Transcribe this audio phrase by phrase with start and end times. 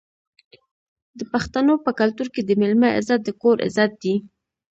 [1.17, 4.15] د پښتنو په کلتور کې د میلمه عزت د کور عزت دی.